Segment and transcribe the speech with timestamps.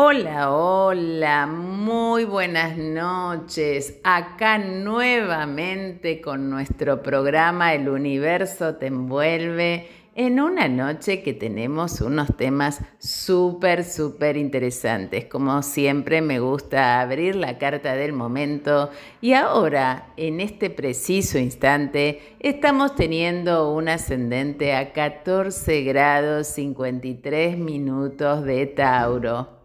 [0.00, 3.98] Hola, hola, muy buenas noches.
[4.04, 12.36] Acá nuevamente con nuestro programa El universo te envuelve en una noche que tenemos unos
[12.36, 15.24] temas súper, súper interesantes.
[15.24, 18.90] Como siempre me gusta abrir la carta del momento
[19.20, 28.44] y ahora, en este preciso instante, estamos teniendo un ascendente a 14 grados 53 minutos
[28.44, 29.57] de Tauro.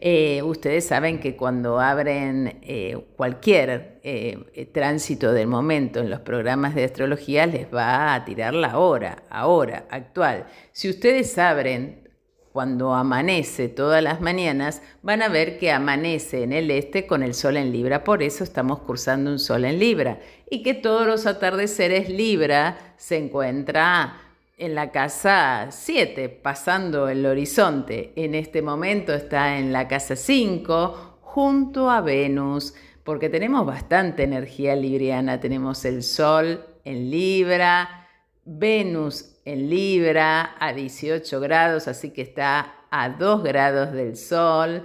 [0.00, 6.76] Eh, ustedes saben que cuando abren eh, cualquier eh, tránsito del momento en los programas
[6.76, 10.46] de astrología les va a tirar la hora, ahora, actual.
[10.70, 12.08] Si ustedes abren
[12.52, 17.34] cuando amanece todas las mañanas, van a ver que amanece en el este con el
[17.34, 21.26] sol en Libra, por eso estamos cursando un sol en Libra, y que todos los
[21.26, 24.27] atardeceres Libra se encuentra
[24.58, 28.12] en la casa 7, pasando el horizonte.
[28.16, 34.74] En este momento está en la casa 5, junto a Venus, porque tenemos bastante energía
[34.74, 35.38] libriana.
[35.40, 38.08] Tenemos el Sol en Libra,
[38.44, 44.84] Venus en Libra a 18 grados, así que está a 2 grados del Sol.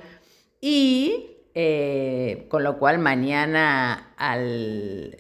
[0.62, 4.14] Y eh, con lo cual mañana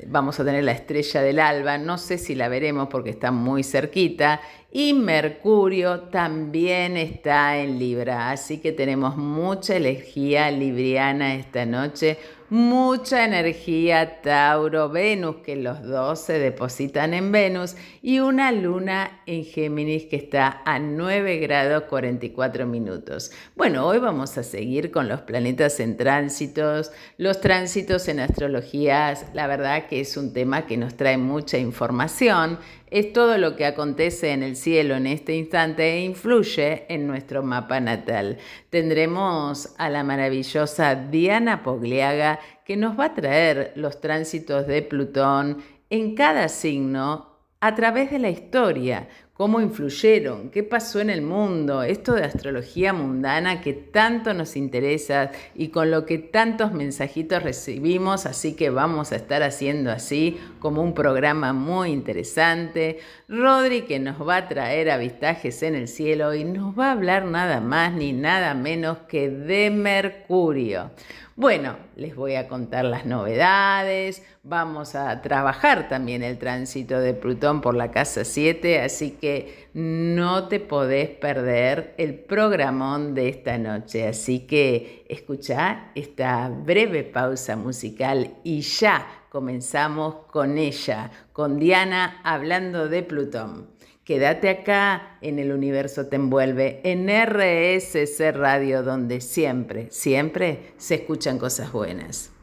[0.07, 3.63] vamos a tener la estrella del alba, no sé si la veremos porque está muy
[3.63, 12.17] cerquita, y Mercurio también está en Libra, así que tenemos mucha energía libriana esta noche,
[12.49, 19.43] mucha energía Tauro, Venus, que los dos se depositan en Venus, y una luna en
[19.43, 23.31] Géminis que está a 9 grados 44 minutos.
[23.55, 29.47] Bueno, hoy vamos a seguir con los planetas en tránsitos, los tránsitos en astrología, la
[29.47, 32.59] verdad que es un tema que nos trae mucha información
[32.93, 37.41] es todo lo que acontece en el cielo en este instante e influye en nuestro
[37.41, 38.37] mapa natal.
[38.69, 45.63] Tendremos a la maravillosa Diana Pogliaga que nos va a traer los tránsitos de Plutón
[45.89, 51.81] en cada signo a través de la historia, cómo influyeron, qué pasó en el mundo,
[51.81, 58.27] esto de astrología mundana que tanto nos interesa y con lo que tantos mensajitos recibimos,
[58.27, 62.99] así que vamos a estar haciendo así como un programa muy interesante.
[63.27, 67.25] Rodri que nos va a traer avistajes en el cielo y nos va a hablar
[67.25, 70.91] nada más ni nada menos que de Mercurio.
[71.35, 77.59] Bueno, les voy a contar las novedades, vamos a trabajar también el tránsito de Plutón
[77.59, 84.07] por la casa 7, así que no te podés perder el programón de esta noche.
[84.07, 92.87] Así que escucha esta breve pausa musical y ya comenzamos con ella, con Diana hablando
[92.89, 93.72] de Plutón.
[94.05, 101.39] Quédate acá en el universo te envuelve, en RSC Radio, donde siempre, siempre se escuchan
[101.39, 102.33] cosas buenas.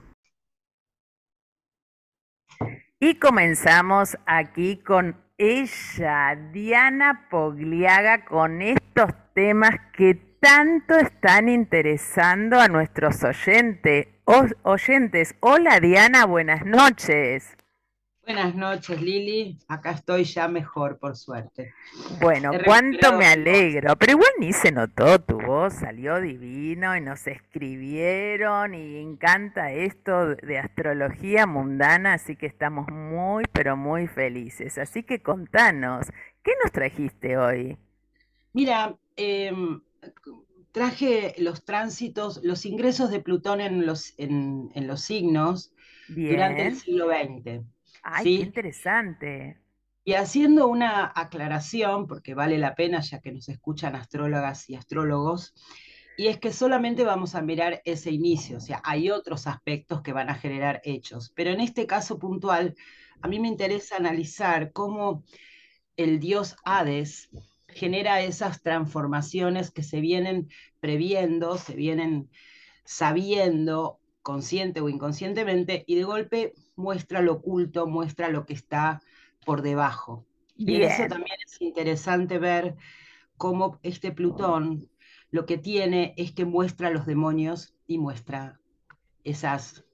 [2.98, 12.68] Y comenzamos aquí con ella, Diana Pogliaga, con estos temas que tanto están interesando a
[12.68, 14.08] nuestros oyentes.
[14.62, 15.34] oyentes.
[15.40, 17.56] Hola Diana, buenas noches.
[18.24, 19.58] Buenas noches, Lili.
[19.66, 21.74] Acá estoy ya mejor, por suerte.
[22.20, 23.96] Bueno, cuánto me alegro.
[23.96, 30.36] Pero igual ni se notó tu voz, salió divino y nos escribieron y encanta esto
[30.36, 34.78] de astrología mundana, así que estamos muy, pero muy felices.
[34.78, 36.06] Así que contanos,
[36.44, 37.78] ¿qué nos trajiste hoy?
[38.52, 39.80] Mira, em,
[40.72, 45.72] traje los tránsitos, los ingresos de Plutón en los, en, los signos
[46.08, 47.64] durante el siglo XX.
[48.02, 49.58] Ay, qué interesante.
[50.04, 55.54] Y haciendo una aclaración, porque vale la pena ya que nos escuchan astrólogas y astrólogos,
[56.16, 60.12] y es que solamente vamos a mirar ese inicio, o sea, hay otros aspectos que
[60.12, 62.74] van a generar hechos, pero en este caso puntual,
[63.22, 65.24] a mí me interesa analizar cómo
[65.96, 67.30] el dios Hades
[67.68, 70.48] genera esas transformaciones que se vienen
[70.80, 72.30] previendo, se vienen
[72.84, 79.00] sabiendo consciente o inconscientemente, y de golpe muestra lo oculto, muestra lo que está
[79.44, 80.26] por debajo.
[80.56, 82.76] Y eso también es interesante ver
[83.36, 84.90] cómo este Plutón
[85.30, 88.60] lo que tiene es que muestra los demonios y muestra
[89.24, 89.84] esas,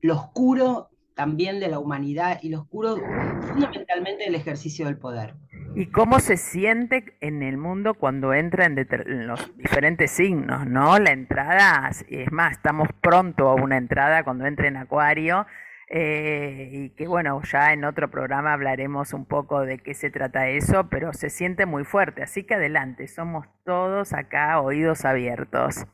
[0.00, 2.96] lo oscuro también de la humanidad y lo oscuro
[3.42, 5.34] fundamentalmente del ejercicio del poder.
[5.74, 10.98] ¿Y cómo se siente en el mundo cuando entra en, los diferentes signos, no?
[10.98, 15.46] La entrada, es más, estamos pronto a una entrada cuando entre en Acuario,
[15.92, 20.48] eh, y que bueno, ya en otro programa hablaremos un poco de qué se trata
[20.48, 25.84] eso, pero se siente muy fuerte, así que adelante, somos todos acá oídos abiertos.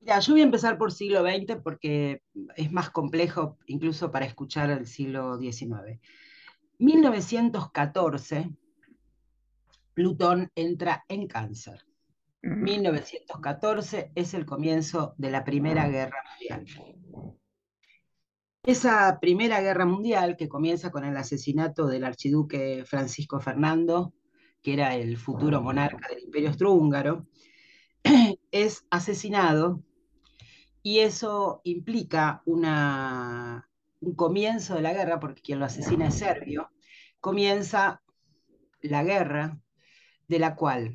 [0.00, 2.22] Ya, yo voy a empezar por siglo XX porque
[2.56, 6.00] es más complejo incluso para escuchar el siglo XIX.
[6.78, 8.50] 1914,
[9.94, 11.84] Plutón entra en cáncer.
[12.42, 17.39] 1914 es el comienzo de la Primera Guerra Mundial.
[18.62, 24.12] Esa Primera Guerra Mundial, que comienza con el asesinato del archiduque Francisco Fernando,
[24.62, 27.26] que era el futuro monarca del Imperio Austrohúngaro,
[28.50, 29.82] es asesinado
[30.82, 33.70] y eso implica una,
[34.00, 36.70] un comienzo de la guerra, porque quien lo asesina es serbio,
[37.18, 38.02] comienza
[38.82, 39.58] la guerra
[40.28, 40.94] de la cual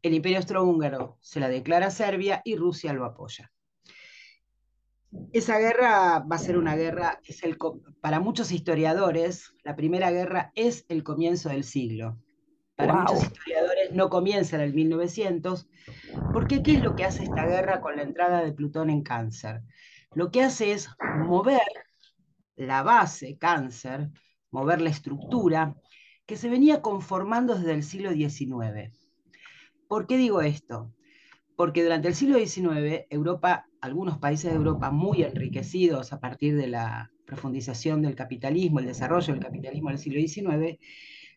[0.00, 3.52] el Imperio Austrohúngaro se la declara Serbia y Rusia lo apoya.
[5.32, 7.58] Esa guerra va a ser una guerra, es el,
[8.00, 12.18] para muchos historiadores, la primera guerra es el comienzo del siglo.
[12.74, 15.68] Para muchos historiadores no comienza en el 1900,
[16.32, 19.62] porque ¿qué es lo que hace esta guerra con la entrada de Plutón en cáncer?
[20.14, 20.88] Lo que hace es
[21.26, 21.62] mover
[22.56, 24.10] la base cáncer,
[24.50, 25.74] mover la estructura
[26.26, 28.92] que se venía conformando desde el siglo XIX.
[29.88, 30.92] ¿Por qué digo esto?
[31.56, 36.66] Porque durante el siglo XIX, Europa, algunos países de Europa muy enriquecidos a partir de
[36.66, 40.78] la profundización del capitalismo, el desarrollo del capitalismo del siglo XIX,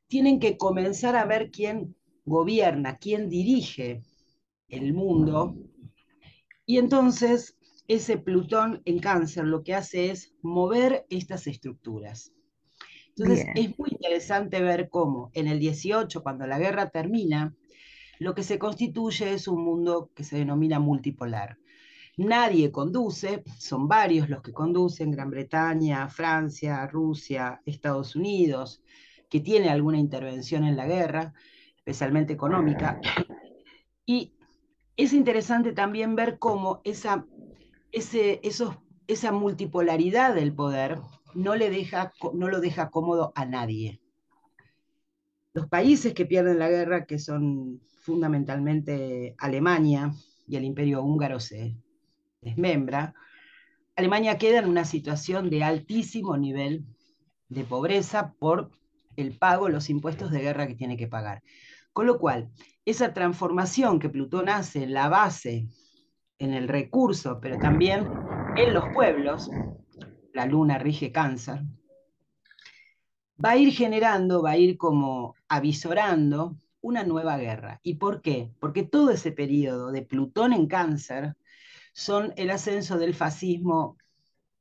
[0.08, 4.02] tienen que comenzar a ver quién gobierna, quién dirige
[4.68, 5.56] el mundo.
[6.66, 7.58] Y entonces
[7.88, 12.32] ese Plutón en cáncer lo que hace es mover estas estructuras.
[13.10, 17.54] Entonces es muy interesante ver cómo en el 18, cuando la guerra termina,
[18.20, 21.58] lo que se constituye es un mundo que se denomina multipolar.
[22.20, 28.84] Nadie conduce, son varios los que conducen, Gran Bretaña, Francia, Rusia, Estados Unidos,
[29.30, 31.34] que tiene alguna intervención en la guerra,
[31.78, 33.00] especialmente económica.
[34.06, 34.34] Y
[34.98, 37.26] es interesante también ver cómo esa,
[37.94, 38.76] esos,
[39.08, 41.00] esa multipolaridad del poder
[41.36, 44.02] no, le deja, no lo deja cómodo a nadie.
[45.54, 50.14] Los países que pierden la guerra, que son fundamentalmente Alemania
[50.50, 51.78] y el imperio húngaro se
[52.42, 53.14] desmembra,
[53.96, 56.86] Alemania queda en una situación de altísimo nivel
[57.50, 58.72] de pobreza por
[59.18, 61.42] el pago, los impuestos de guerra que tiene que pagar.
[61.92, 62.50] Con lo cual,
[62.86, 65.68] esa transformación que Plutón hace en la base,
[66.38, 68.08] en el recurso, pero también
[68.56, 69.50] en los pueblos,
[70.34, 71.64] la luna rige cáncer,
[73.44, 77.82] va a ir generando, va a ir como avisorando una nueva guerra.
[77.84, 78.52] ¿Y por qué?
[78.60, 81.36] Porque todo ese periodo de Plutón en cáncer
[82.00, 83.98] son el ascenso del fascismo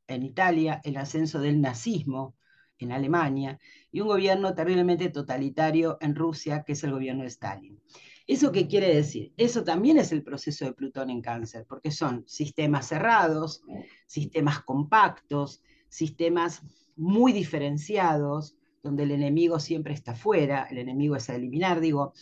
[0.08, 2.34] en Italia, el ascenso del nazismo
[2.80, 3.60] en Alemania
[3.92, 7.80] y un gobierno terriblemente totalitario en Rusia, que es el gobierno de Stalin.
[8.26, 9.32] ¿Eso qué quiere decir?
[9.36, 13.62] Eso también es el proceso de Plutón en cáncer, porque son sistemas cerrados,
[14.08, 16.62] sistemas compactos, sistemas
[16.96, 22.14] muy diferenciados, donde el enemigo siempre está fuera, el enemigo es a eliminar, digo,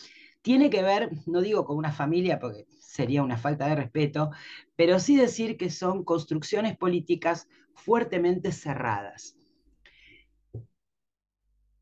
[0.47, 4.31] tiene que ver, no digo con una familia porque sería una falta de respeto,
[4.77, 9.37] pero sí decir que son construcciones políticas fuertemente cerradas.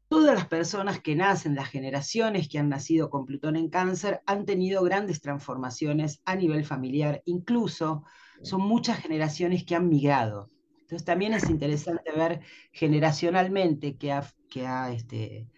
[0.09, 4.47] Todas las personas que nacen, las generaciones que han nacido con Plutón en cáncer, han
[4.47, 8.05] tenido grandes transformaciones a nivel familiar, incluso
[8.41, 10.49] son muchas generaciones que han migrado.
[10.81, 12.41] Entonces también es interesante ver
[12.73, 15.51] generacionalmente que ha, este,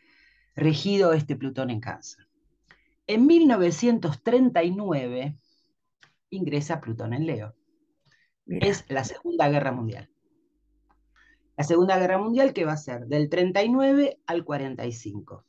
[0.56, 2.25] regido este Plutón en cáncer.
[3.08, 5.36] En 1939
[6.30, 7.54] ingresa Plutón en Leo.
[8.46, 10.10] Es la Segunda Guerra Mundial.
[11.56, 15.44] La Segunda Guerra Mundial que va a ser del 39 al 45.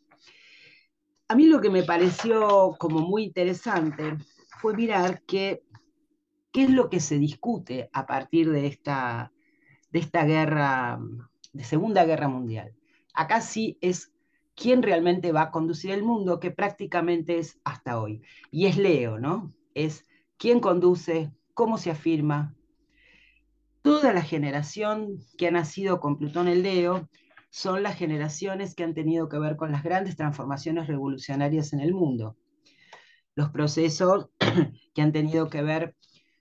[1.30, 4.18] A mí lo que me pareció como muy interesante
[4.62, 5.64] fue mirar qué
[6.54, 9.32] es lo que se discute a partir de esta,
[9.90, 11.00] de esta guerra,
[11.54, 12.76] de Segunda Guerra Mundial.
[13.14, 14.14] Acá sí es
[14.58, 18.24] quién realmente va a conducir el mundo, que prácticamente es hasta hoy.
[18.52, 19.54] Y es Leo, ¿no?
[19.76, 20.04] Es
[20.38, 22.56] quién conduce, cómo se afirma.
[23.84, 27.08] Toda la generación que ha nacido con Plutón en Leo
[27.52, 31.94] son las generaciones que han tenido que ver con las grandes transformaciones revolucionarias en el
[31.94, 32.36] mundo.
[33.36, 34.30] Los procesos
[34.96, 35.96] que han tenido que ver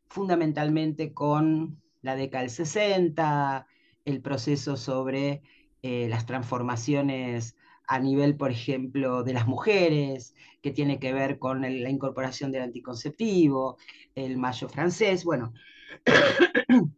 [0.09, 3.67] fundamentalmente con la década del 60,
[4.07, 5.43] el proceso sobre
[5.83, 7.57] eh, las transformaciones
[7.87, 12.63] a nivel, por ejemplo, de las mujeres, que tiene que ver con la incorporación del
[12.63, 13.77] anticonceptivo,
[14.15, 15.53] el mayo francés, bueno,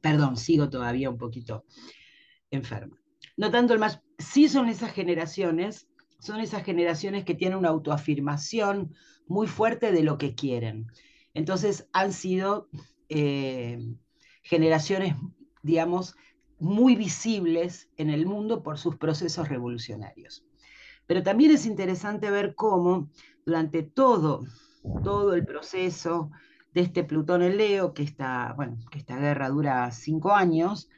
[0.00, 1.64] perdón, sigo todavía un poquito
[2.50, 2.96] enferma.
[3.36, 8.94] No tanto el mayo, sí son esas generaciones, son esas generaciones que tienen una autoafirmación
[9.26, 10.86] muy fuerte de lo que quieren.
[11.34, 12.68] Entonces han sido
[13.08, 13.78] eh,
[14.42, 15.14] generaciones,
[15.62, 16.14] digamos,
[16.60, 20.44] muy visibles en el mundo por sus procesos revolucionarios.
[21.06, 23.10] Pero también es interesante ver cómo
[23.44, 24.44] durante todo,
[25.02, 26.30] todo el proceso
[26.72, 30.88] de este Plutón en Leo, que esta, bueno, que esta guerra dura cinco años,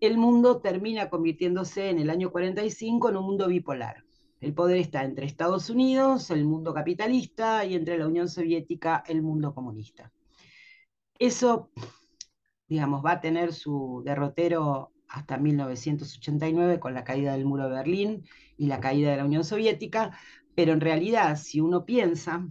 [0.00, 4.04] el mundo termina convirtiéndose en el año 45 en un mundo bipolar.
[4.40, 9.22] El poder está entre Estados Unidos, el mundo capitalista, y entre la Unión Soviética, el
[9.22, 10.12] mundo comunista.
[11.18, 11.70] Eso,
[12.68, 18.24] digamos, va a tener su derrotero hasta 1989 con la caída del muro de Berlín
[18.56, 20.18] y la caída de la Unión Soviética,
[20.54, 22.46] pero en realidad, si uno piensa,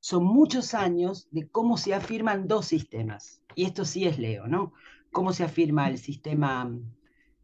[0.00, 3.42] son muchos años de cómo se afirman dos sistemas.
[3.54, 4.72] Y esto sí es Leo, ¿no?
[5.12, 6.70] Cómo se afirma el sistema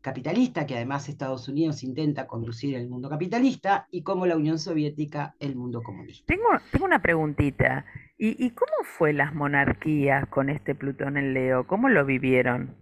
[0.01, 5.35] capitalista, que además Estados Unidos intenta conducir el mundo capitalista, y cómo la Unión Soviética
[5.41, 6.25] el mundo comunista.
[6.27, 7.85] Tengo, tengo una preguntita.
[8.19, 11.67] ¿Y, ¿Y cómo fue las monarquías con este Plutón en Leo?
[11.67, 12.77] ¿Cómo lo vivieron?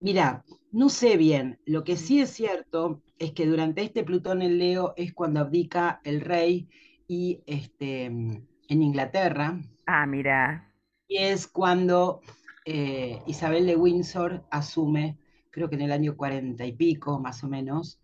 [0.00, 4.58] Mira, no sé bien, lo que sí es cierto es que durante este Plutón en
[4.58, 6.68] Leo es cuando abdica el rey
[7.08, 9.60] y este, en Inglaterra.
[9.86, 10.70] Ah, mira.
[11.08, 12.20] Y es cuando
[12.66, 15.18] eh, Isabel de Windsor asume,
[15.50, 18.00] creo que en el año cuarenta y pico más o menos,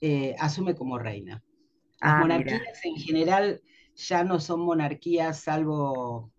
[0.00, 1.42] eh, asume como reina.
[2.00, 3.62] Las ah, monarquías en general
[3.96, 6.32] ya no son monarquías salvo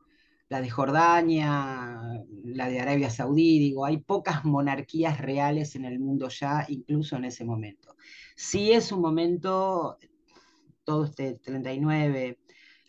[0.47, 6.29] la de Jordania, la de Arabia Saudí, digo, hay pocas monarquías reales en el mundo
[6.29, 7.95] ya, incluso en ese momento.
[8.35, 9.97] Sí es un momento,
[10.83, 12.37] todo este 39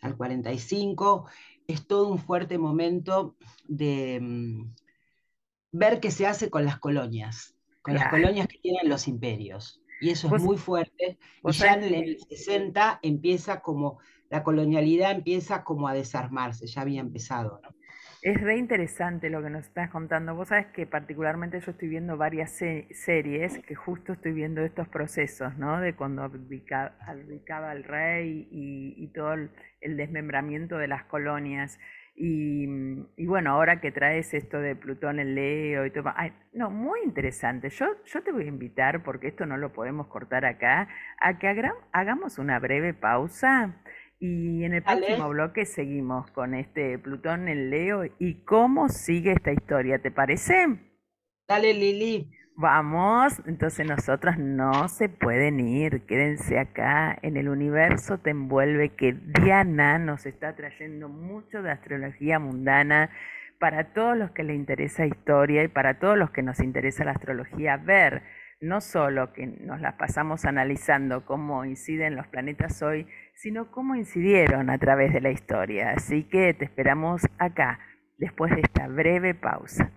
[0.01, 1.25] al 45,
[1.67, 3.35] es todo un fuerte momento
[3.67, 4.73] de mm,
[5.71, 9.81] ver qué se hace con las colonias, con las colonias que tienen los imperios.
[9.99, 11.17] Y eso es muy fuerte.
[11.43, 13.97] Y ya en el 60 empieza como
[14.29, 17.77] la colonialidad empieza como a desarmarse, ya había empezado, ¿no?
[18.23, 20.33] Es re interesante lo que nos estás contando.
[20.33, 25.55] Vos sabés que particularmente yo estoy viendo varias series que justo estoy viendo estos procesos,
[25.57, 25.79] ¿no?
[25.79, 31.79] De cuando abdicaba, el rey y, todo el, desmembramiento de las colonias.
[32.15, 32.65] Y,
[33.27, 36.11] bueno, ahora que traes esto de Plutón en Leo y todo,
[36.53, 37.69] no, muy interesante.
[37.69, 40.89] Yo, yo te voy a invitar, porque esto no lo podemos cortar acá,
[41.21, 41.47] a que
[41.93, 43.75] hagamos una breve pausa
[44.19, 49.51] y en el próximo bloque seguimos con este Plutón en Leo y cómo sigue esta
[49.51, 50.79] historia, ¿te parece?
[51.47, 52.31] Dale, Lili.
[52.59, 59.13] Vamos, entonces nosotros no se pueden ir, quédense acá, en el universo te envuelve que
[59.13, 63.11] Diana nos está trayendo mucho de astrología mundana
[63.59, 67.11] para todos los que les interesa historia y para todos los que nos interesa la
[67.11, 68.23] astrología ver
[68.59, 74.69] no solo que nos las pasamos analizando cómo inciden los planetas hoy, sino cómo incidieron
[74.69, 75.91] a través de la historia.
[75.91, 77.79] Así que te esperamos acá,
[78.17, 79.91] después de esta breve pausa.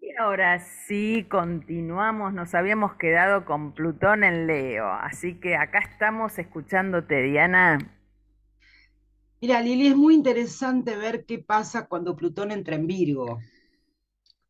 [0.00, 6.38] Y ahora sí, continuamos, nos habíamos quedado con Plutón en Leo, así que acá estamos
[6.38, 7.78] escuchándote, Diana.
[9.40, 13.40] Mira, Lili, es muy interesante ver qué pasa cuando Plutón entra en Virgo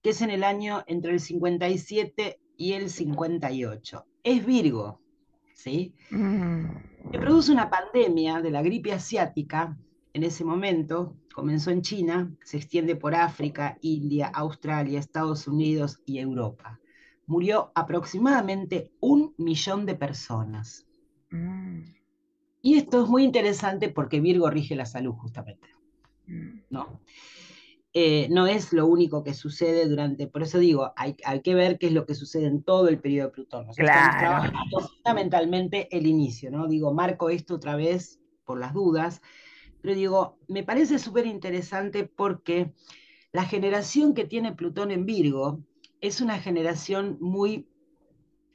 [0.06, 4.06] que es en el año entre el 57 y el 58.
[4.22, 5.00] Es Virgo,
[5.52, 5.96] ¿sí?
[6.12, 6.66] Mm.
[7.10, 9.76] Se produce una pandemia de la gripe asiática
[10.12, 16.20] en ese momento, comenzó en China, se extiende por África, India, Australia, Estados Unidos y
[16.20, 16.78] Europa.
[17.26, 20.86] Murió aproximadamente un millón de personas.
[21.32, 21.80] Mm.
[22.62, 25.66] Y esto es muy interesante porque Virgo rige la salud justamente.
[26.70, 27.00] ¿no?
[27.98, 31.86] Eh, no es lo único que sucede durante, por eso digo, hay, que ver qué
[31.86, 33.66] es lo que sucede en todo el periodo de Plutón.
[33.74, 34.52] claro.
[34.98, 36.68] fundamentalmente el inicio, ¿no?
[36.68, 39.22] Digo, marco esto otra vez por las dudas,
[39.80, 42.74] pero digo, me parece súper interesante porque
[43.32, 45.62] la generación que tiene Plutón en Virgo
[46.02, 47.66] es una generación muy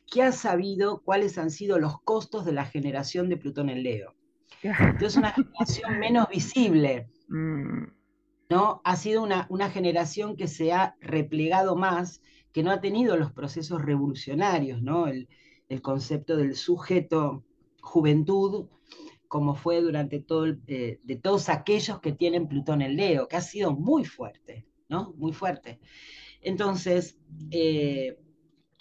[0.06, 4.14] que ha sabido cuáles han sido los costos de la generación de Plutón en Leo.
[4.62, 7.10] Entonces, una generación menos visible.
[7.28, 8.01] Mm.
[8.52, 8.82] ¿No?
[8.84, 13.82] Ha sido una, generación que se ha replegado más, que no ha tenido los procesos
[13.82, 15.08] revolucionarios, ¿no?
[15.08, 15.30] El,
[15.82, 17.46] concepto del sujeto
[17.82, 18.68] juventud,
[19.30, 23.42] como fue durante todo eh, de todos aquellos que tienen Plutón en Leo, que ha
[23.42, 25.14] sido muy fuerte, ¿no?
[25.16, 25.80] Muy fuerte.
[26.42, 27.18] Entonces,
[27.52, 28.20] eh,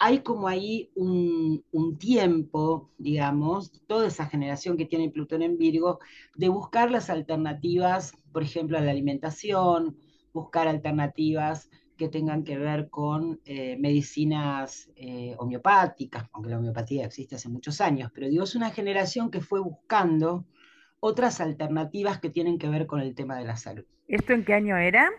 [0.03, 1.63] hay como ahí un,
[1.99, 5.99] tiempo, digamos, toda esa generación que tiene Plutón en Virgo,
[6.35, 9.95] de buscar las alternativas, por ejemplo, a la alimentación,
[10.33, 17.35] buscar alternativas que tengan que ver con eh, medicinas eh, homeopáticas, aunque la homeopatía existe
[17.35, 20.47] hace muchos años, pero digo, es una generación que fue buscando
[21.01, 23.83] otras alternativas que tienen que ver con el tema de la salud.
[24.07, 25.09] ¿Esto en qué año era?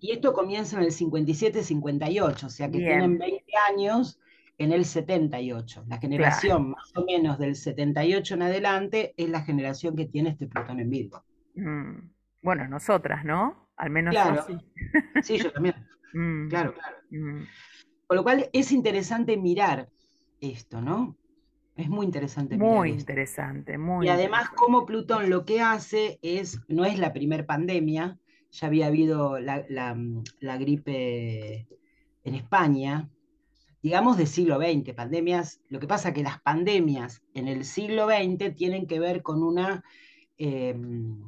[0.00, 4.18] Y esto comienza en el 57-58, o sea que tienen 20 años
[4.58, 5.84] en el 78.
[5.86, 10.46] La generación más o menos del 78 en adelante es la generación que tiene este
[10.46, 11.22] Plutón en Virgo.
[11.54, 12.10] Mm.
[12.40, 13.68] Bueno, nosotras, ¿no?
[13.76, 14.44] Al menos claro.
[14.48, 15.22] yo sí.
[15.22, 15.74] sí, yo también.
[16.14, 16.50] Mm.
[16.50, 16.96] Claro, claro.
[17.08, 17.44] Mm.
[18.06, 19.88] Con lo cual es interesante mirar
[20.42, 21.16] esto, ¿no?
[21.76, 22.56] Es muy interesante.
[22.56, 24.06] Muy interesante, muy.
[24.06, 28.18] Y además, como Plutón lo que hace es, no es la primer pandemia,
[28.50, 31.66] ya había habido la, la gripe
[32.24, 33.08] en España,
[33.82, 38.54] digamos del siglo XX, pandemias, lo que pasa que las pandemias en el siglo XX
[38.54, 39.82] tienen que ver con una,
[40.38, 41.20] em,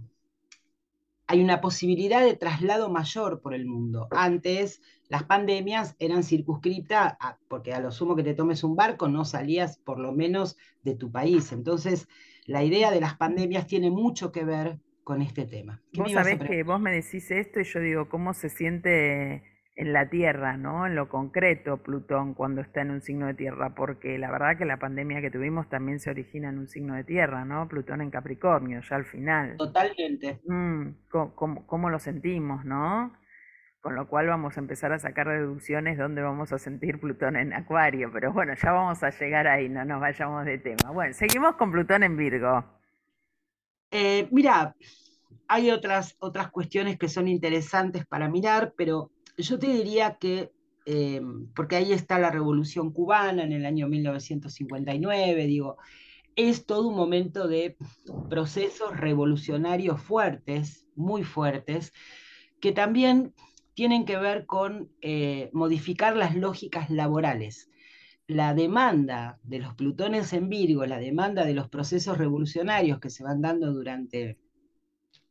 [1.26, 4.08] hay una posibilidad de traslado mayor por el mundo.
[4.10, 7.16] Antes las pandemias eran circunscritas,
[7.48, 10.94] porque a lo sumo que te tomes un barco no salías por lo menos de
[10.94, 11.52] tu país.
[11.52, 12.08] Entonces,
[12.46, 15.82] la idea de las pandemias tiene mucho que ver con este tema.
[15.94, 20.08] Vos sabés que vos me decís esto y yo digo, ¿cómo se siente en la
[20.08, 20.86] Tierra, ¿no?
[20.86, 24.64] En lo concreto, Plutón cuando está en un signo de Tierra, porque la verdad que
[24.64, 27.66] la pandemia que tuvimos también se origina en un signo de Tierra, ¿no?
[27.66, 29.56] Plutón en Capricornio, ya al final.
[29.56, 30.40] Totalmente.
[30.46, 33.12] Mm, ¿cómo, lo sentimos, no?
[33.80, 37.52] Con lo cual vamos a empezar a sacar deducciones donde vamos a sentir Plutón en
[37.52, 40.92] Acuario, pero bueno, ya vamos a llegar ahí, no nos vayamos de tema.
[40.92, 42.64] Bueno, seguimos con Plutón en Virgo.
[43.90, 44.74] Eh, mira,
[45.48, 50.52] hay otras, otras cuestiones que son interesantes para mirar, pero yo te diría que,
[50.86, 51.20] eh,
[51.54, 55.76] porque ahí está la revolución cubana en el año 1959, digo,
[56.36, 57.76] es todo un momento de
[58.28, 61.92] procesos revolucionarios fuertes, muy fuertes,
[62.60, 63.34] que también
[63.74, 67.70] tienen que ver con eh, modificar las lógicas laborales.
[68.26, 73.22] La demanda de los plutones en Virgo, la demanda de los procesos revolucionarios que se
[73.22, 74.38] van dando durante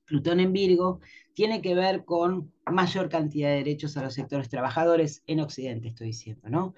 [0.06, 1.00] Plutón en Virgo,
[1.34, 6.08] tiene que ver con mayor cantidad de derechos a los sectores trabajadores en Occidente, estoy
[6.08, 6.74] diciendo, ¿no?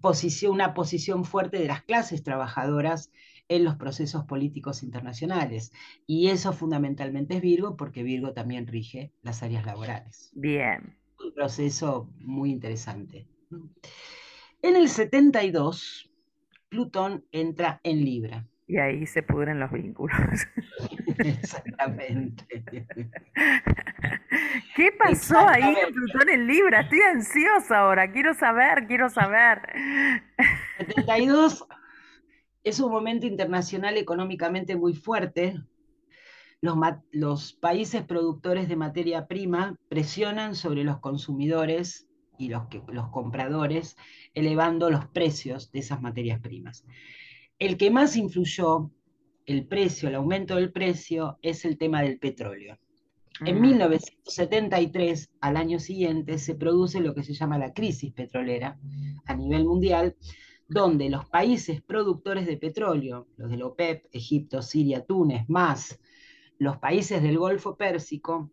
[0.00, 3.10] Posición, una posición fuerte de las clases trabajadoras
[3.48, 5.72] en los procesos políticos internacionales.
[6.06, 10.30] Y eso fundamentalmente es Virgo, porque Virgo también rige las áreas laborales.
[10.34, 10.96] Bien.
[11.24, 13.26] Un proceso muy interesante.
[14.62, 16.10] En el 72,
[16.68, 18.48] Plutón entra en Libra.
[18.66, 20.16] Y ahí se pudren los vínculos.
[21.18, 22.44] Exactamente.
[24.76, 26.80] ¿Qué pasó ahí en Plutón en Libra?
[26.80, 29.60] Estoy ansiosa ahora, quiero saber, quiero saber.
[30.78, 31.66] 72
[32.64, 35.60] es un momento internacional económicamente muy fuerte.
[36.60, 36.76] Los,
[37.12, 43.96] los países productores de materia prima presionan sobre los consumidores y los, que, los compradores,
[44.32, 46.84] elevando los precios de esas materias primas.
[47.58, 48.90] El que más influyó
[49.46, 52.78] el precio, el aumento del precio, es el tema del petróleo.
[53.44, 58.78] En 1973, al año siguiente, se produce lo que se llama la crisis petrolera
[59.26, 60.16] a nivel mundial,
[60.68, 65.98] donde los países productores de petróleo, los del OPEP, Egipto, Siria, Túnez, más
[66.58, 68.50] los países del Golfo Pérsico,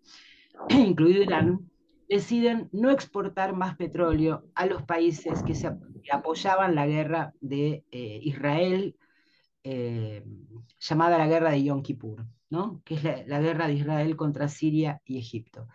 [0.69, 1.69] incluido Irán,
[2.10, 5.71] deciden no exportar más petróleo a los países que, se,
[6.12, 8.95] apoyaban la guerra de eh, Israel,
[9.63, 10.24] eh,
[10.80, 12.82] llamada la guerra de Yom Kippur, ¿no?
[12.84, 15.67] que es la, guerra de Israel contra Siria y Egipto.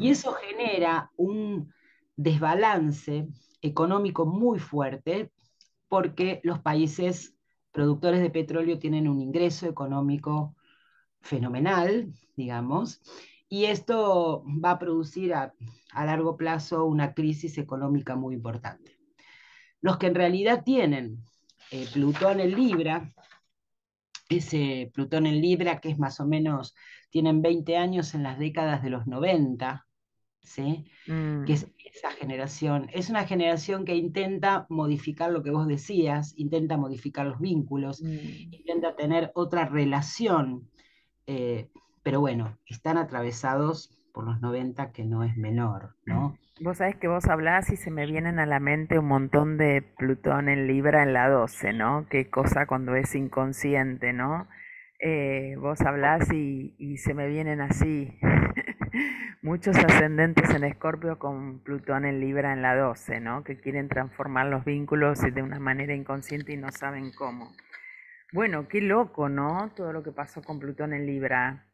[0.00, 1.72] Y eso genera un
[2.16, 3.28] desbalance
[3.62, 5.30] económico muy fuerte
[5.88, 7.34] porque los países
[7.72, 10.56] productores de petróleo tienen un ingreso económico
[11.20, 13.00] fenomenal, digamos,
[13.48, 15.54] y esto va a producir a,
[15.94, 18.98] largo plazo una crisis económica muy importante.
[19.80, 21.24] Los que en realidad tienen
[21.70, 23.12] eh, Plutón en Libra,
[24.28, 26.74] ese Plutón en Libra que es más o menos,
[27.10, 29.86] tienen 20 años en las décadas de los 90,
[30.42, 30.90] ¿sí?
[31.06, 31.70] Que es mm.
[31.94, 32.88] esa generación.
[32.92, 38.52] Es una generación que intenta modificar lo que vos decías, intenta modificar los vínculos, mm.
[38.52, 40.68] intenta tener otra relación.
[41.26, 41.70] Eh,
[42.02, 46.36] pero bueno, están atravesados por los 90, que no es menor, ¿no?
[46.60, 49.80] Vos sabés que vos hablás y se me vienen a la mente un montón de
[49.80, 52.08] Plutón en Libra en la 12, ¿no?
[52.10, 54.48] Qué cosa cuando es inconsciente, ¿no?
[54.98, 58.18] Eh, vos hablás y, y, se me vienen así
[59.42, 63.44] muchos ascendentes en Escorpio con Plutón en Libra en la 12, ¿no?
[63.44, 67.52] Que quieren transformar los vínculos de una manera inconsciente y no saben cómo.
[68.32, 69.70] Bueno, qué loco, ¿no?
[69.76, 71.68] Todo lo que pasó con Plutón en Libra.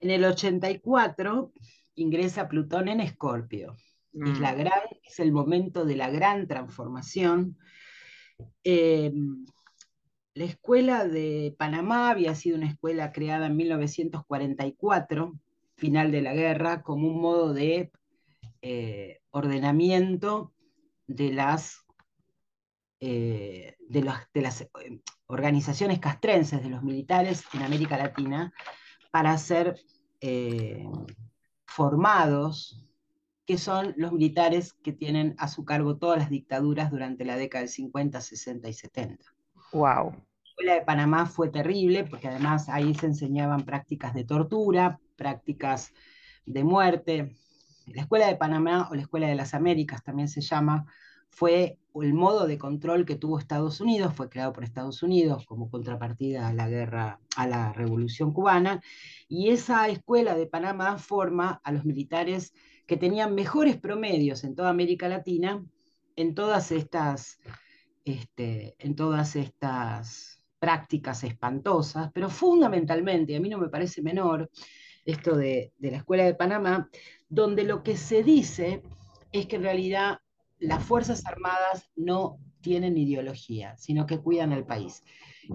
[0.00, 1.52] En el 84
[2.00, 3.76] ingresa Plutón en Escorpio.
[4.12, 4.58] Es, la mm.
[4.58, 7.58] gran, es el momento de la gran transformación.
[8.64, 9.12] Eh,
[10.38, 15.34] la escuela de Panamá había sido una escuela creada en 1944,
[15.74, 17.90] final de la guerra, como un modo de
[18.62, 20.52] eh, ordenamiento
[21.08, 21.84] de las,
[23.00, 28.52] eh, de, las, eh, organizaciones castrenses de los militares en América Latina
[29.10, 29.80] para ser
[31.68, 32.82] formados,
[33.46, 37.60] que son los militares que tienen a su cargo todas las dictaduras durante la década
[37.60, 39.24] del 50, 60 y 70.
[39.72, 40.12] Wow.
[40.12, 45.92] La escuela de Panamá fue terrible porque además ahí se enseñaban prácticas de tortura, prácticas
[46.46, 47.36] de muerte.
[47.86, 50.86] La escuela de Panamá o la escuela de las Américas también se llama,
[51.30, 55.70] fue el modo de control que tuvo Estados Unidos, fue creado por Estados Unidos como
[55.70, 58.82] contrapartida a la guerra, a la revolución cubana,
[59.28, 62.52] y esa escuela de Panamá forma a los militares
[62.86, 65.62] que tenían mejores promedios en toda América Latina
[66.18, 67.38] en todas estas,
[68.04, 74.50] este, en todas estas prácticas espantosas, pero fundamentalmente, a mí no me parece menor,
[75.04, 76.90] esto de la Escuela de Panamá,
[77.28, 78.82] donde lo que se dice
[79.30, 80.18] es que en realidad
[80.58, 85.04] las Fuerzas Armadas no tienen ideología, sino que cuidan al país.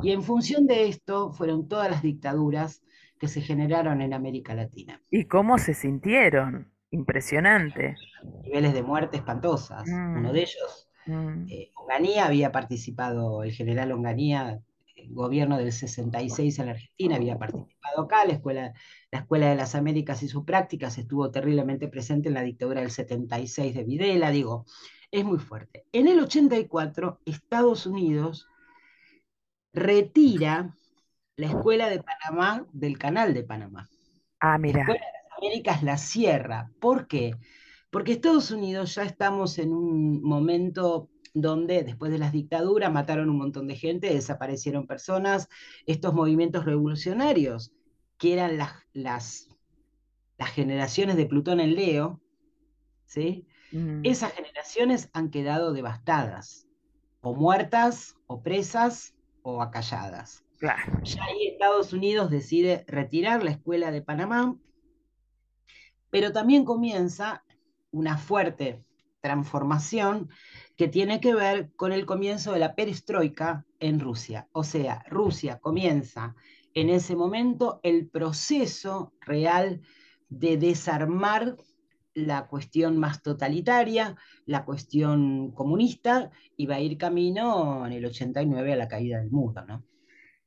[0.01, 2.81] Y en función de esto fueron todas las dictaduras
[3.19, 5.01] que se generaron en América Latina.
[5.09, 6.71] ¿Y cómo se sintieron?
[6.91, 7.95] Impresionante.
[8.43, 9.87] Niveles de muerte espantosas.
[9.87, 10.17] Mm.
[10.17, 11.45] Uno de ellos, mm.
[11.49, 14.61] eh, Onganía, había participado, el general Onganía,
[15.09, 18.73] gobierno del 66 en la Argentina, había participado acá, la escuela,
[19.11, 22.91] la escuela de las Américas y sus prácticas estuvo terriblemente presente en la dictadura del
[22.91, 24.65] 76 de Videla, digo,
[25.11, 25.85] es muy fuerte.
[25.91, 28.47] En el 84, Estados Unidos
[29.73, 30.75] retira
[31.35, 33.89] la escuela de Panamá del canal de Panamá.
[34.39, 34.77] Ah, mira.
[34.77, 36.71] La escuela de las Américas la cierra.
[36.79, 37.35] ¿Por qué?
[37.91, 43.37] Porque Estados Unidos ya estamos en un momento donde después de las dictaduras mataron un
[43.37, 45.49] montón de gente, desaparecieron personas,
[45.85, 47.73] estos movimientos revolucionarios,
[48.17, 49.49] que eran las, las,
[50.37, 52.21] las generaciones de Plutón en Leo,
[53.05, 53.47] ¿sí?
[53.71, 54.01] Mm.
[54.03, 56.67] Esas generaciones han quedado devastadas,
[57.21, 60.43] o muertas, o presas, o acalladas.
[60.61, 64.55] Ya ahí Estados Unidos decide retirar la escuela de Panamá,
[66.09, 67.43] pero también comienza
[67.91, 68.83] una fuerte
[69.19, 70.29] transformación
[70.83, 74.49] que tiene que ver con el comienzo de la perestroika en Rusia.
[74.51, 76.35] O sea, Rusia comienza
[76.73, 79.79] en ese momento el proceso real
[80.27, 81.55] de desarmar
[82.13, 88.73] la cuestión más totalitaria, la cuestión comunista, y va a ir camino en el 89
[88.73, 89.85] a la caída del muro, ¿no?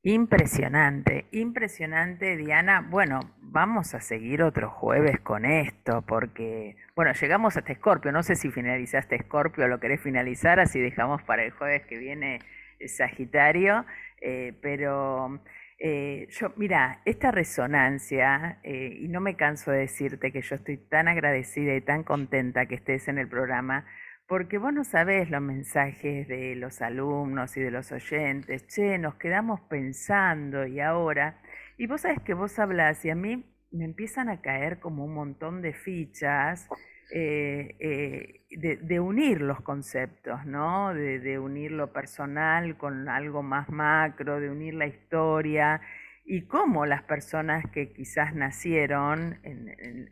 [0.08, 2.80] Impresionante, impresionante, Diana.
[2.88, 8.12] Bueno, vamos a seguir otro jueves con esto, porque, bueno, llegamos hasta Escorpio.
[8.12, 12.38] No sé si finalizaste Escorpio lo querés finalizar, así dejamos para el jueves que viene
[12.86, 13.84] Sagitario,
[14.20, 15.40] eh, pero
[15.80, 20.76] eh, yo, mira, esta resonancia, eh, y no me canso de decirte que yo estoy
[20.76, 23.84] tan agradecida y tan contenta que estés en el programa,
[24.28, 29.14] porque vos no sabés los mensajes de los alumnos y de los oyentes, che, nos
[29.14, 31.40] quedamos pensando y ahora,
[31.78, 35.14] y vos sabés que vos hablas y a mí me empiezan a caer como un
[35.14, 36.68] montón de fichas
[37.12, 40.92] eh, eh, de, unir los conceptos, ¿no?
[40.92, 45.80] De, unir lo personal con algo más macro, de unir la historia
[46.24, 49.38] y cómo las personas que quizás nacieron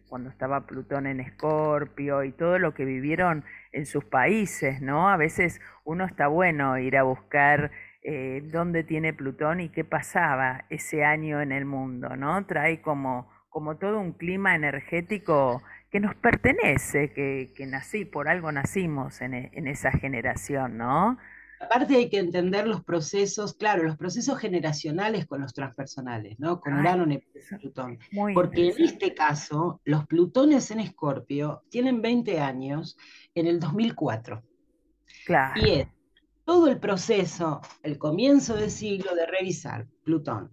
[0.08, 3.44] cuando estaba Plutón en Escorpio y todo lo que vivieron
[3.74, 5.10] en sus países, ¿no?
[5.10, 10.64] A veces uno está bueno ir a buscar eh, dónde tiene Plutón y qué pasaba
[10.70, 12.46] ese año en el mundo, ¿no?
[12.46, 18.52] Trae como, como todo un clima energético que nos pertenece, que, que nací, por algo
[18.52, 21.18] nacimos en, en, esa generación, ¿no?
[21.60, 26.60] Aparte hay que entender los procesos, claro, los procesos generacionales con los transpersonales, ¿no?
[26.60, 27.98] Con Urano, Neptuno y Plutón.
[28.34, 32.96] Porque en este caso, los Plutones en Escorpio tienen 20 años
[33.34, 34.42] en el 2004.
[35.26, 35.60] Claro.
[35.60, 35.88] Y es
[36.44, 40.50] todo el proceso, el comienzo del siglo de revisar Plutón,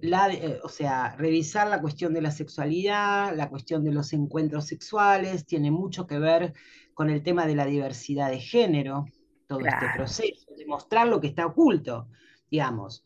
[0.00, 4.66] la, eh, o sea, revisar la cuestión de la sexualidad, la cuestión de los encuentros
[4.66, 6.54] sexuales, tiene mucho que ver
[6.94, 9.06] con el tema de la diversidad de género,
[9.46, 12.08] todo este proceso, de mostrar lo que está oculto,
[12.50, 13.04] digamos.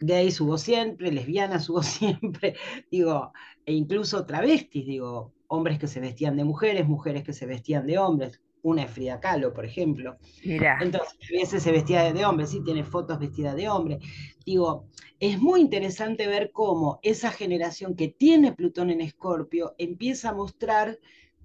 [0.00, 2.54] Gays hubo siempre, lesbianas hubo siempre,
[2.90, 3.32] digo,
[3.64, 7.98] e incluso travestis, digo, hombres que se vestían de mujeres, mujeres que se vestían de
[7.98, 10.18] hombres, una es Frida Kahlo, por ejemplo.
[10.44, 10.78] Mira.
[10.80, 13.98] Entonces, a veces se vestía de hombre, sí, tiene fotos vestida de hombre.
[14.44, 14.86] Digo,
[15.20, 20.98] es muy interesante ver cómo esa generación que tiene Plutón en Escorpio empieza a mostrar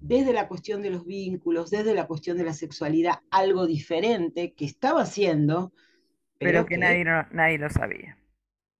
[0.06, 4.66] desde la cuestión de los vínculos, desde la cuestión de la sexualidad, algo diferente que
[4.66, 5.72] estaba haciendo,
[6.38, 8.18] pero, que, nadie, nadie lo sabía.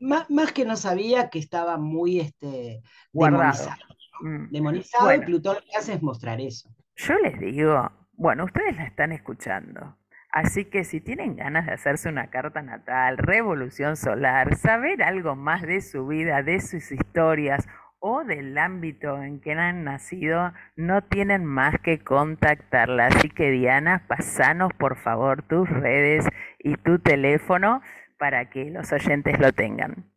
[0.00, 3.82] Más, más, que no sabía que estaba muy este, demonizado.
[4.20, 4.50] Mm.
[4.50, 6.68] Demonizado y Plutón lo que hace es mostrar eso.
[6.96, 9.96] Yo les digo, bueno, ustedes la están escuchando.
[10.30, 15.62] Así que si tienen ganas de hacerse una carta natal, revolución solar, saber algo más
[15.62, 17.66] de su vida, de sus historias
[18.06, 23.06] o del ámbito en que han nacido, no tienen más que contactarla.
[23.06, 26.26] Así que Diana, pasanos por favor tus redes
[26.58, 27.80] y tu teléfono
[28.18, 30.12] para que los oyentes lo tengan.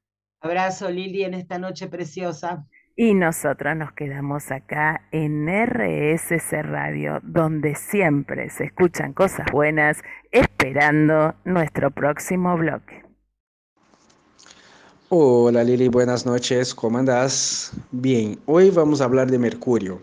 [0.42, 2.68] Abrazo, Lili, en esta noche preciosa.
[2.96, 11.36] Y nosotros nos quedamos acá en RSC Radio, donde siempre se escuchan cosas buenas, esperando
[11.46, 13.07] nuestro próximo bloque.
[15.10, 17.72] Hola Lili, buenas noches, ¿cómo andás?
[17.92, 20.02] Bien, hoy vamos a hablar de Mercurio,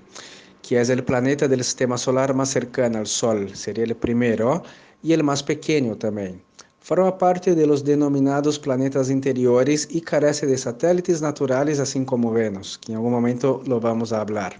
[0.62, 4.62] que es el planeta del sistema solar más cercano al Sol, sería el primero
[5.02, 6.40] y el más pequeño también.
[6.80, 12.78] Forma parte de los denominados planetas interiores y carece de satélites naturales, así como Venus,
[12.78, 14.58] que en algún momento lo vamos a hablar.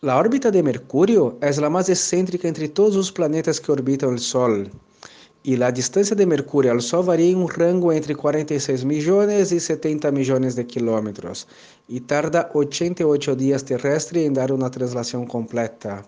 [0.00, 4.20] La órbita de Mercurio es la más excéntrica entre todos los planetas que orbitan el
[4.20, 4.70] Sol.
[5.46, 9.60] Y la distancia de Mercurio al Sol varía en un rango entre 46 millones y
[9.60, 11.46] 70 millones de kilómetros
[11.86, 16.02] y tarda 88 días terrestres en dar una traslación completa.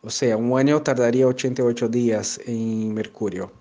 [0.00, 3.52] O sea, un año tardaría 88 días en Mercurio.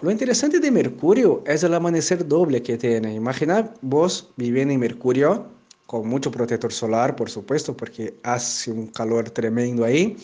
[0.00, 3.12] Lo interesante de Mercurio es el amanecer doble que tiene.
[3.14, 5.48] Imagina vos viviendo en Mercurio,
[5.84, 10.16] con mucho protector solar, por supuesto, porque hace un calor tremendo ahí.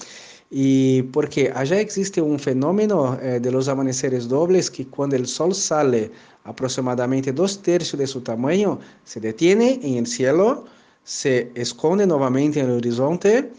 [0.50, 5.54] Y porque allá existe un fenómeno eh, de los amaneceres dobles que cuando el sol
[5.54, 6.12] sale
[6.44, 10.64] aproximadamente dos tercios de su tamaño, se detiene en el cielo,
[11.02, 13.50] se esconde nuevamente en el horizonte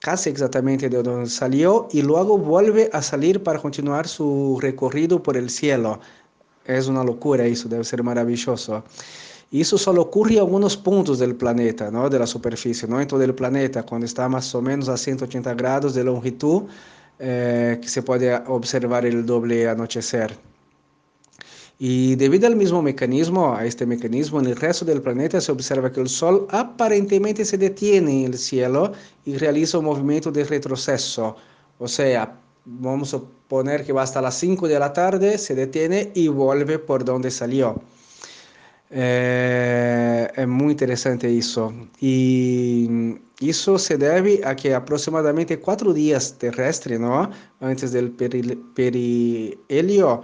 [0.00, 5.36] casi exactamente de donde salió y luego vuelve a salir para continuar su recorrido por
[5.36, 6.00] el cielo.
[6.64, 8.84] Es una locura eso, debe ser maravilloso.
[9.50, 12.10] Eso solo ocurre en algunos puntos del planeta, ¿no?
[12.10, 15.54] de la superficie, no en todo el planeta, cuando está más o menos a 180
[15.54, 16.64] grados de longitud,
[17.18, 20.36] eh, que se puede observar el doble anochecer.
[21.78, 25.92] Y debido al mismo mecanismo, a este mecanismo, en el resto del planeta se observa
[25.92, 28.92] que el Sol aparentemente se detiene en el cielo
[29.24, 31.36] y realiza un movimiento de retroceso.
[31.78, 36.10] O sea, vamos a poner que va hasta las 5 de la tarde, se detiene
[36.14, 37.80] y vuelve por donde salió.
[38.90, 41.72] Eh, es muy interesante eso.
[42.00, 42.88] Y
[43.40, 47.30] eso se debe a que aproximadamente cuatro días terrestres, ¿no?
[47.60, 48.10] Antes del
[48.74, 50.22] perihelio,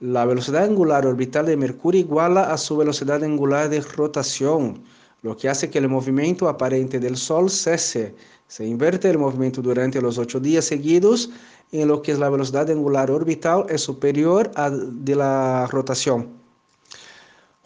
[0.00, 4.82] la velocidad angular orbital de Mercurio iguala a su velocidad angular de rotación,
[5.22, 8.14] lo que hace que el movimiento aparente del Sol cese.
[8.48, 11.30] Se inverte el movimiento durante los ocho días seguidos,
[11.72, 16.41] en lo que la velocidad angular orbital es superior a de la rotación.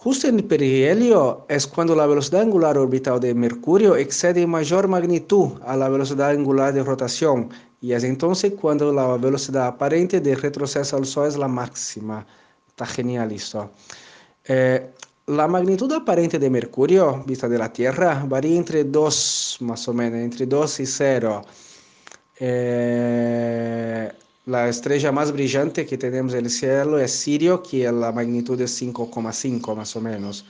[0.06, 4.86] Justo en el perihelio es cuando la velocidad angular orbital de Mercurio excede en mayor
[4.86, 10.36] magnitud a la velocidad angular de rotación, y es entonces cuando la velocidad aparente de
[10.36, 12.24] retroceso al Sol es la máxima.
[12.68, 13.72] Está genial esto.
[14.44, 14.92] Eh,
[15.26, 20.20] la magnitud aparente de Mercurio, vista de la Tierra, varía entre 2, más o menos,
[20.20, 21.42] entre 2 y 0.
[22.38, 24.12] Eh,
[24.46, 28.80] la estrella más brillante que tenemos en el cielo es Sirio, que la magnitud es
[28.80, 30.46] 5,5 más o menos.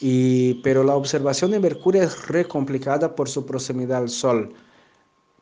[0.00, 4.54] Y, pero la observación de Mercurio es re complicada por su proximidad al Sol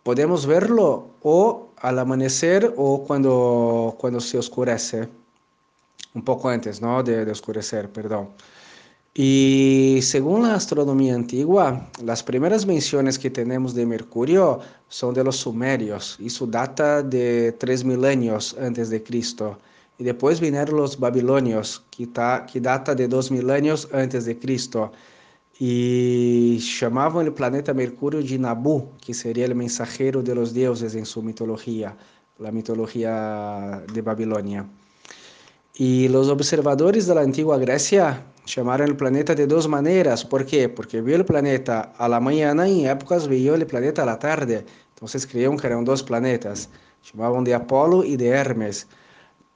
[0.04, 5.08] podemos verlo o al amanecer o cuando, cuando se oscurece,
[6.14, 7.02] un poco antes ¿no?
[7.02, 8.28] de, de oscurecer, perdón.
[9.16, 15.36] Y según la astronomía antigua, las primeras menciones que tenemos de Mercurio son de los
[15.36, 19.56] sumerios y su data de tres milenios antes de Cristo.
[19.98, 22.08] Y después vinieron los babilonios, que,
[22.60, 24.90] data de dos milenios antes de Cristo
[25.60, 31.06] y llamaban el planeta Mercurio de Nabu, que sería el mensajero de los dioses en
[31.06, 31.96] su mitología,
[32.40, 34.66] la mitología de Babilonia.
[35.76, 40.24] Y los observadores de la antigua Grecia llamaron el planeta de dos maneras.
[40.24, 40.68] ¿Por qué?
[40.68, 44.18] Porque vio el planeta a la mañana y en épocas vio el planeta a la
[44.18, 44.64] tarde.
[44.94, 46.68] Entonces creían que eran dos planetas.
[47.12, 48.86] Llamaban de Apolo y de Hermes.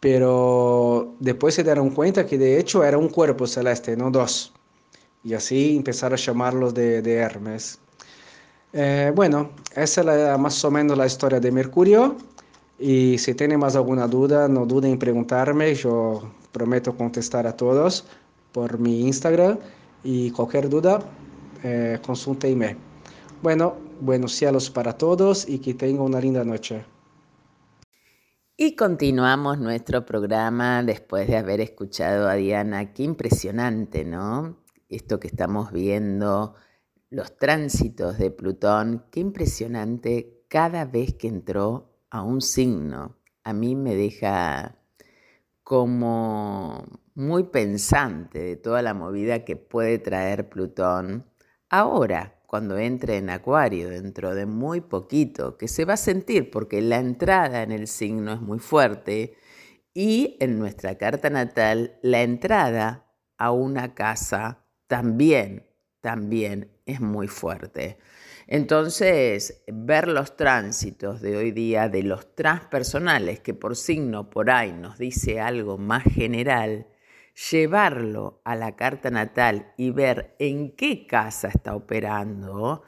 [0.00, 4.52] pero después se dieron cuenta que de hecho era un cuerpo celeste, no dos.
[5.24, 7.80] Y así empezaron a llamarlos de, de Hermes.
[8.72, 12.16] Eh, bueno, esa es la, más o menos la historia de Mercurio.
[12.78, 15.74] Y si tienen más alguna duda, no duden en preguntarme.
[15.74, 16.22] Yo
[16.52, 18.04] prometo contestar a todos
[18.52, 19.58] por mi Instagram.
[20.04, 21.00] Y cualquier duda,
[21.62, 22.76] eh, consúltenme.
[23.42, 26.84] Bueno, buenos cielos para todos y que tengan una linda noche.
[28.56, 32.92] Y continuamos nuestro programa después de haber escuchado a Diana.
[32.92, 34.56] Qué impresionante, ¿no?
[34.88, 36.54] Esto que estamos viendo,
[37.10, 43.16] los tránsitos de Plutón, qué impresionante cada vez que entró a un signo.
[43.44, 44.76] A mí me deja
[45.62, 46.84] como
[47.18, 51.26] muy pensante de toda la movida que puede traer Plutón
[51.68, 56.80] ahora, cuando entre en Acuario dentro de muy poquito, que se va a sentir porque
[56.80, 59.36] la entrada en el signo es muy fuerte
[59.92, 65.66] y en nuestra carta natal la entrada a una casa también,
[66.00, 67.98] también es muy fuerte.
[68.46, 74.72] Entonces, ver los tránsitos de hoy día de los transpersonales, que por signo por ahí
[74.72, 76.86] nos dice algo más general,
[77.50, 82.82] llevarlo a la carta natal y ver en qué casa está operando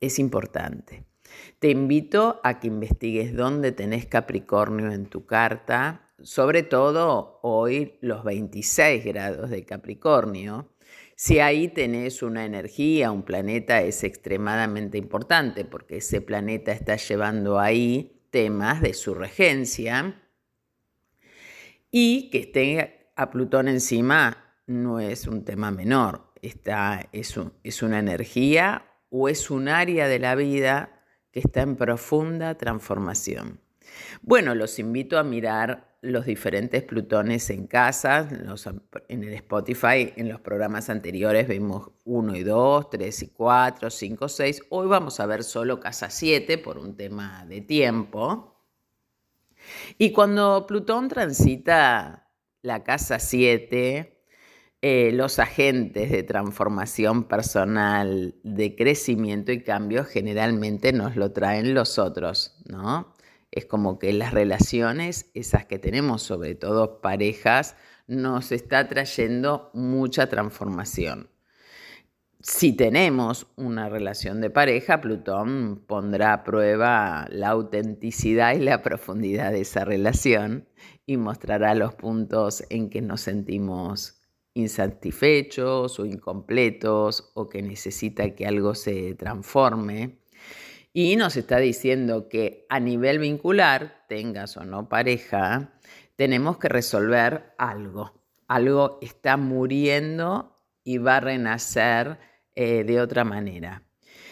[0.00, 1.04] es importante.
[1.58, 8.22] Te invito a que investigues dónde tenés Capricornio en tu carta, sobre todo hoy los
[8.22, 10.72] 26 grados de Capricornio.
[11.16, 17.58] Si ahí tenés una energía, un planeta, es extremadamente importante porque ese planeta está llevando
[17.58, 20.22] ahí temas de su regencia
[21.90, 29.28] y que esté a Plutón encima no es un tema menor, es, una energía o
[29.28, 31.02] es un área de la vida
[31.32, 33.60] que está en profunda transformación.
[34.20, 38.28] Bueno, los invito a mirar los diferentes Plutones en casa,
[39.08, 44.28] en el Spotify, en los programas anteriores vimos 1 y 2, 3 y 4, 5,
[44.28, 44.62] 6.
[44.70, 48.62] Hoy vamos a ver solo casa 7 por un tema de tiempo.
[49.98, 52.25] Y cuando Plutón transita
[52.66, 54.20] la casa 7,
[54.82, 61.98] eh, los agentes de transformación personal, de crecimiento y cambio generalmente nos lo traen los
[61.98, 63.14] otros, ¿no?
[63.52, 67.76] Es como que las relaciones, esas que tenemos, sobre todo parejas,
[68.08, 71.30] nos está trayendo mucha transformación.
[72.40, 79.52] Si tenemos una relación de pareja, Plutón pondrá a prueba la autenticidad y la profundidad
[79.52, 80.68] de esa relación
[81.06, 84.20] y mostrará los puntos en que nos sentimos
[84.54, 90.18] insatisfechos o incompletos o que necesita que algo se transforme.
[90.92, 95.78] Y nos está diciendo que a nivel vincular, tengas o no pareja,
[96.16, 98.12] tenemos que resolver algo.
[98.46, 100.55] Algo está muriendo
[100.86, 102.18] y va a renacer
[102.54, 103.82] eh, de otra manera.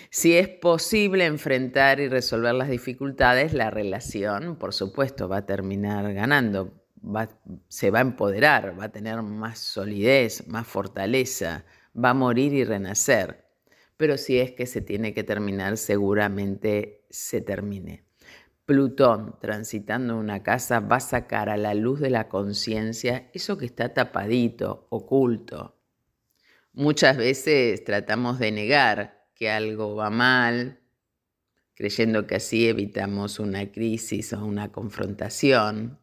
[0.09, 6.15] Si es posible enfrentar y resolver las dificultades, la relación, por supuesto, va a terminar
[6.15, 6.87] ganando,
[7.67, 12.63] se va a empoderar, va a tener más solidez, más fortaleza, va a morir y
[12.63, 13.47] renacer.
[13.97, 18.05] Pero si es que se tiene que terminar, seguramente se termine.
[18.65, 23.67] Plutón transitando una casa va a sacar a la luz de la conciencia eso que
[23.67, 25.74] está tapadito, oculto.
[26.77, 30.81] Muchas veces tratamos de negar que algo va mal,
[31.75, 36.01] creyendo que así evitamos una crisis o una confrontación.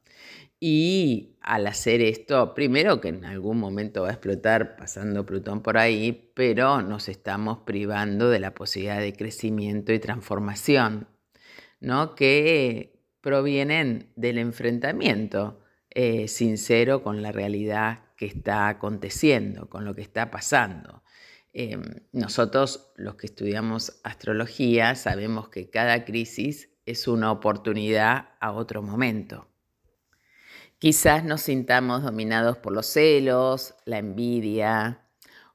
[0.62, 5.78] Y al hacer esto, primero que en algún momento va a explotar pasando Plutón por
[5.78, 11.10] ahí, pero nos estamos privando de la posibilidad de crecimiento y transformación,
[11.82, 12.16] ¿no?
[12.16, 20.04] que provienen del enfrentamiento eh, sincero con la realidad que está aconteciendo, con lo que
[20.04, 21.02] está pasando.
[21.54, 21.82] Em,
[22.12, 29.48] nosotros, los que estudiamos astrología, sabemos que cada crisis es una oportunidad a otro momento.
[30.78, 35.08] Quizás nos sintamos dominados por los celos, la envidia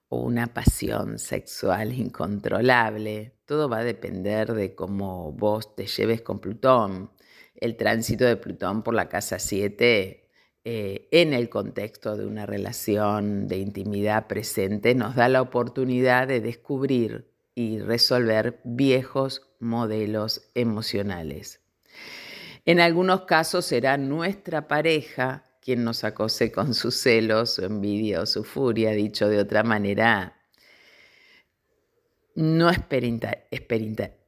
[0.08, 3.36] o una pasión sexual incontrolable.
[3.44, 7.12] Todo va a depender de cómo vos te lleves con Plutón.
[7.54, 10.25] El tránsito de Plutón por la casa 7
[10.68, 16.40] eh, en el contexto de una relación de intimidad presente, nos da la oportunidad de
[16.40, 21.60] descubrir y resolver viejos modelos emocionales.
[22.64, 28.26] En algunos casos será nuestra pareja quien nos acose con sus celos, su envidia o
[28.26, 30.34] su furia, dicho de otra manera,
[32.34, 32.72] no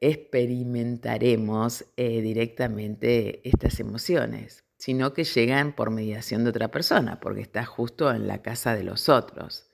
[0.01, 7.65] experimentaremos eh, directamente estas emociones sino que llegan por mediación de otra persona, porque está
[7.65, 9.69] justo en la casa de los otros.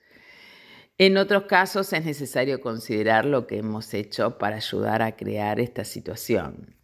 [0.97, 5.85] En otros casos es necesario considerar lo que hemos hecho para ayudar a crear esta
[5.85, 6.75] situación.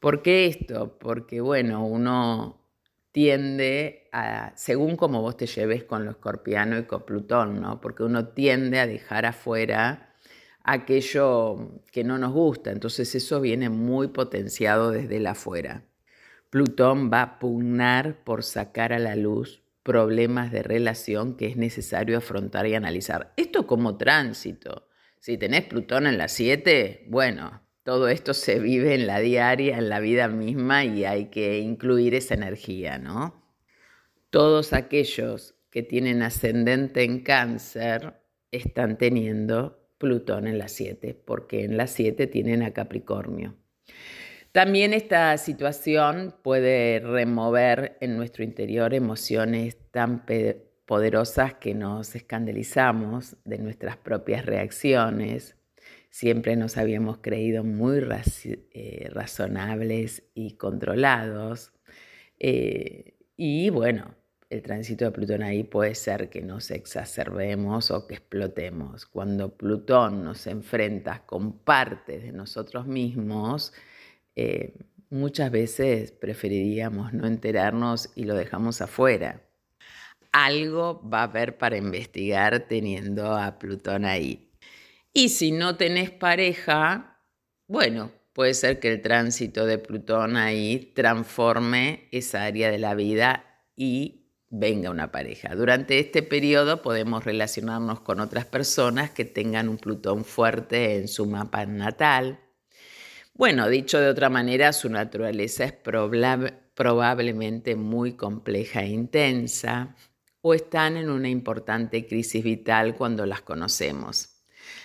[0.00, 0.98] ¿Por qué esto?
[0.98, 2.66] Porque, bueno, uno
[3.12, 7.80] tiende a, según como vos te lleves con lo escorpiano y con Plutón, ¿no?
[7.80, 10.14] Porque uno tiende a dejar afuera
[10.64, 15.84] aquello que no nos gusta, entonces eso viene muy potenciado desde el afuera.
[16.50, 22.18] Plutón va a pugnar por sacar a la luz problemas de relación que es necesario
[22.18, 23.32] afrontar y analizar.
[23.36, 24.88] Esto como tránsito.
[25.20, 29.88] Si tenés Plutón en la 7, bueno, todo esto se vive en la diaria, en
[29.88, 33.44] la vida misma y hay que incluir esa energía, ¿no?
[34.30, 38.14] Todos aquellos que tienen ascendente en cáncer
[38.50, 43.56] están teniendo Plutón en la 7, porque en la 7 tienen a Capricornio.
[44.56, 50.24] También esta situación puede remover en nuestro interior emociones tan
[50.86, 55.56] poderosas que nos escandalizamos de nuestras propias reacciones.
[56.08, 61.74] Siempre nos habíamos creído muy eh, razonables y controlados.
[62.38, 64.14] Eh, y bueno,
[64.48, 69.04] el tránsito de Plutón ahí puede ser que nos exacerbemos o que explotemos.
[69.04, 73.74] Cuando Plutón nos enfrenta con partes de nosotros mismos,
[74.36, 74.74] eh,
[75.10, 79.42] muchas veces preferiríamos no enterarnos y lo dejamos afuera.
[80.32, 84.52] Algo va a haber para investigar teniendo a Plutón ahí.
[85.14, 87.22] Y si no tenés pareja,
[87.66, 93.64] bueno, puede ser que el tránsito de Plutón ahí transforme esa área de la vida
[93.74, 95.54] y venga una pareja.
[95.54, 101.24] Durante este periodo podemos relacionarnos con otras personas que tengan un Plutón fuerte en su
[101.24, 102.40] mapa natal
[103.36, 105.72] bueno, dicho de otra manera, su naturaleza es
[106.74, 109.94] probablemente muy compleja e intensa
[110.40, 114.36] o están en una importante crisis vital cuando las conocemos.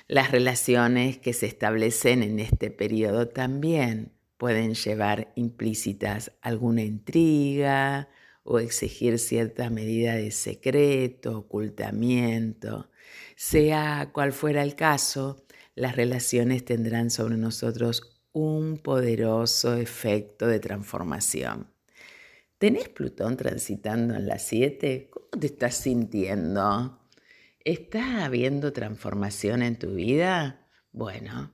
[0.08, 8.10] Las relaciones que se establecen en este periodo también pueden llevar implícitas alguna intriga
[8.44, 12.90] o exigir cierta medida de secreto, ocultamiento.
[13.36, 15.46] Sea cual fuera el caso,
[15.76, 21.68] las relaciones tendrán sobre nosotros un poderoso efecto de transformación.
[22.58, 25.10] ¿Tenés Plutón transitando en la 7?
[25.12, 27.00] ¿Cómo te estás sintiendo?
[27.64, 30.68] ¿Está habiendo transformación en tu vida?
[30.92, 31.54] Bueno,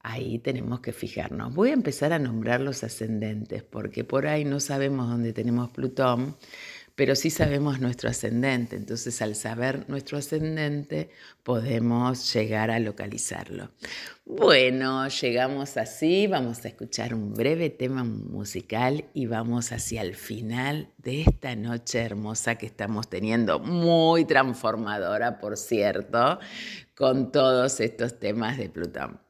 [0.00, 1.54] ahí tenemos que fijarnos.
[1.54, 6.36] Voy a empezar a nombrar los ascendentes porque por ahí no sabemos dónde tenemos Plutón,
[6.94, 8.76] pero sí sabemos nuestro ascendente.
[8.76, 11.10] Entonces, al saber nuestro ascendente,
[11.42, 13.70] podemos llegar a localizarlo.
[14.24, 20.88] Bueno, llegamos así, vamos a escuchar un breve tema musical y vamos hacia el final
[20.98, 26.38] de esta noche hermosa que estamos teniendo, muy transformadora, por cierto,
[26.96, 29.23] con todos estos temas de Plutón.